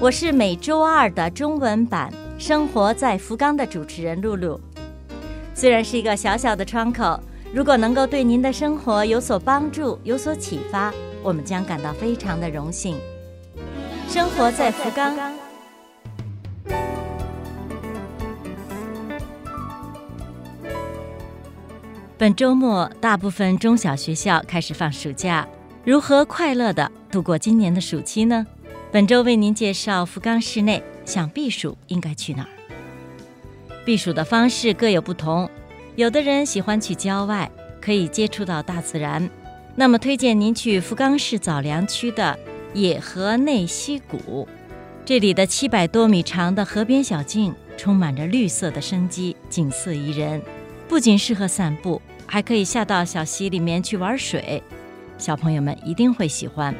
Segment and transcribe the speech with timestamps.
[0.00, 2.10] 我是每周二的中文版
[2.42, 4.58] 《生活在福冈》的主持人露露。
[5.54, 7.20] 虽然是一个小小的窗口，
[7.52, 10.90] 如果能够对您的生活有所帮助、有所启发，
[11.22, 12.96] 我们将感到非常的荣幸。
[14.08, 15.14] 生活在福冈。
[22.16, 25.46] 本周末，大部分中小学校开始放暑假，
[25.84, 28.46] 如何快乐的度过今年的暑期呢？
[28.92, 32.48] 本周为您介绍福冈市内想避暑应该去哪儿。
[33.84, 35.48] 避暑的方式各有不同，
[35.94, 37.48] 有的人喜欢去郊外，
[37.80, 39.30] 可以接触到大自然。
[39.76, 42.36] 那么推荐您去福冈市早良区的
[42.74, 44.48] 野河内溪谷，
[45.04, 50.42] 这里的七百多米长的河边小径充满着绿色的生机，景色宜人。
[50.88, 54.60] 不仅适合散步，还可以下到小溪里面去玩水，
[55.16, 56.74] 小朋友们一定会喜欢。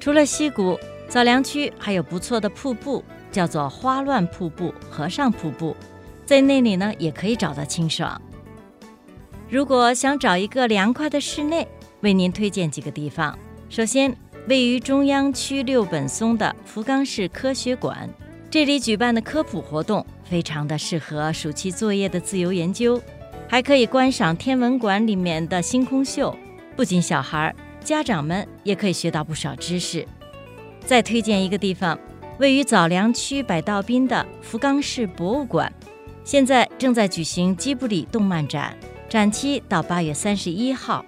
[0.00, 0.80] 除了溪谷，
[1.12, 5.76] 早良区还有不错的瀑布，叫做花乱瀑布、和尚瀑布，
[6.24, 8.18] 在那里呢也可以找到清爽。
[9.46, 11.68] 如果想找一个凉快的室内，
[12.00, 13.38] 为您推荐几个地方。
[13.68, 14.16] 首先，
[14.48, 18.08] 位于中央区六本松的福冈市科学馆，
[18.50, 22.98] 这里举办的科普活动非常的适合暑期作业的自由研究。
[23.46, 26.34] 还可以观赏天文馆里面的星空秀，
[26.74, 27.54] 不仅小孩，
[27.84, 30.08] 家长们也可以学到不少知识。
[30.84, 31.98] 再推荐一个地方，
[32.38, 35.72] 位于早良区百道滨的福冈市博物馆，
[36.24, 38.76] 现在正在举行基布里动漫展，
[39.08, 41.04] 展期到八月三十一号。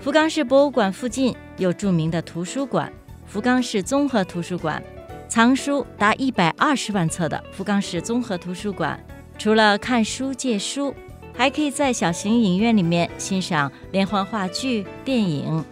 [0.00, 2.92] 福冈市博物馆附近有著名的图书馆——
[3.26, 4.82] 福冈市综合图书馆，
[5.28, 8.98] 藏书达一百二十万册的福冈市综合图书馆，
[9.38, 10.94] 除了看书借书。
[11.34, 15.64] 还可以在小型影院里面欣赏连环话剧、电影。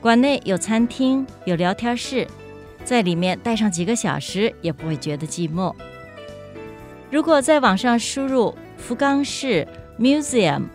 [0.00, 2.24] 馆内有餐厅、有聊天室，
[2.84, 5.74] 在里面待上几个小时也不会觉得寂寞。
[7.10, 9.66] 如果在网上输入“福冈市
[9.98, 10.66] Museum”，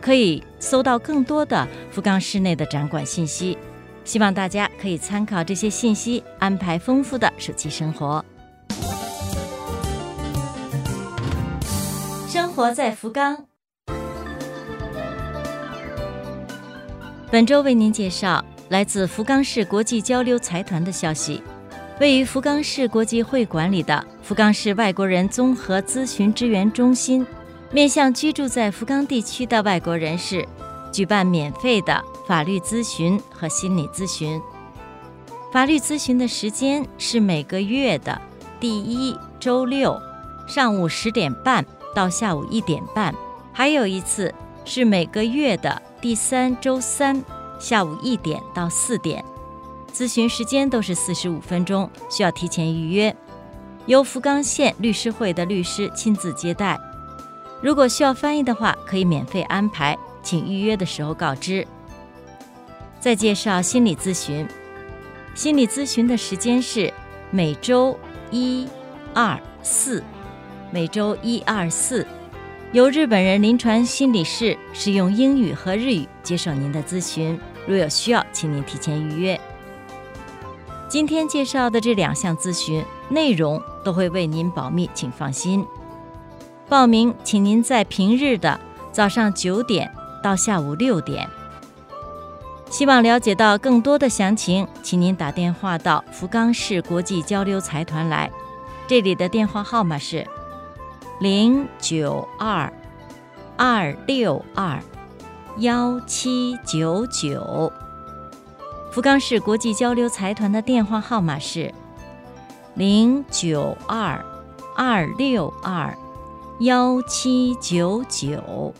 [0.00, 3.56] 可以搜到更多的福冈市内的展馆信息。
[4.04, 8.24] 希望大家可以参考这些信息，安排丰富的暑期生活。
[12.26, 13.46] 生活在福冈。
[17.30, 21.42] 本周为您介绍来自福冈市国际交流财团的消息。
[22.00, 27.26] 位于福冈市国际会馆里的福冈市外国人综合咨询支援中心，
[27.70, 30.48] 面向居住在福冈地区的外国人士，
[30.90, 34.40] 举办免费的法律咨询和心理咨询。
[35.52, 38.18] 法律咨询的时间是每个月的
[38.58, 40.00] 第一周六
[40.48, 41.62] 上午十点半
[41.94, 43.14] 到下午一点半，
[43.52, 44.32] 还有一次
[44.64, 45.82] 是每个月的。
[46.00, 47.22] 第三周三
[47.62, 49.24] 下午一点到四点，
[49.94, 53.14] 咨询时间都是四十五分钟，需要提前预约。
[53.86, 56.76] 由福冈县律师会的律师亲自接待。
[57.60, 61.64] 如果需要翻译的话，可以免费安排，请预约的时候告知。
[62.98, 64.44] 再介绍心理咨询，
[65.32, 66.92] 心理咨询的时间是
[67.30, 67.96] 每周
[68.32, 68.66] 一、
[69.14, 70.02] 二、四，
[70.72, 72.04] 每周一、二、四。
[72.72, 79.40] 由日本人临床心理师使用英语和日语接受您的咨询，如有需要，请您提前预约。
[80.88, 85.66] 今天介绍的这两项咨询内容都会为您保密，请放心。
[86.68, 88.58] 报名，请您在平日的
[88.90, 89.90] 早上九点
[90.22, 91.28] 到下午六点。
[92.70, 98.30] 希望了解到更多的详情，请您打电话到福冈市国际交流财团来，
[98.86, 100.26] 这里的电话号码是。
[101.20, 102.72] 零九二
[103.56, 104.82] 二六二
[105.58, 107.70] 幺七九九，
[108.90, 111.72] 福冈市国际交流财团的电话号码是
[112.74, 114.24] 零九二
[114.74, 115.94] 二六二
[116.60, 118.74] 幺七九九。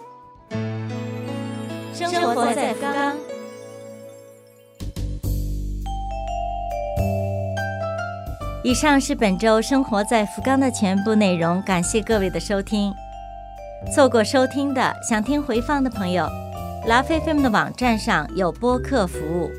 [1.92, 3.16] 生活在福冈。
[8.64, 12.94] 以上是本周生活在福冈的全部内容，感谢各位的收听。
[13.94, 16.28] 错过收听的，想听回放的朋友，
[16.86, 19.50] 拉菲菲们的网站上有播客服务。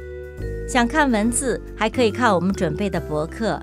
[0.68, 3.60] 想看文字，还可以看我们准备的博客。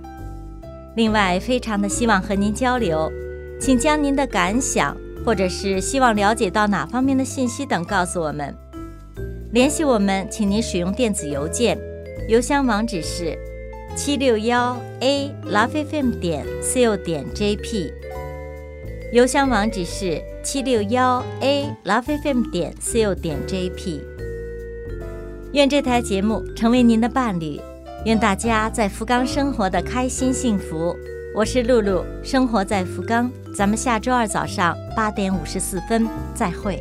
[0.97, 3.11] 另外，非常的希望和您交流，
[3.61, 8.55] 请将您的感想或者是希望了解到哪方面的信息等告诉我们。
[9.53, 11.79] 联系我们，请您使用电子邮件，
[12.29, 13.37] 邮箱网址是
[13.95, 17.93] 七六幺 a lovefm 点 co 点 jp。
[19.13, 24.01] 邮箱网址是七六幺 a lovefm 点 co 点 jp。
[25.53, 27.61] 愿这台节目成为您的伴侣。
[28.05, 30.97] 愿大家在福冈生活的开心幸福。
[31.35, 33.29] 我是露露，生活在福冈。
[33.53, 36.81] 咱们下周二早上八点五十四分再会。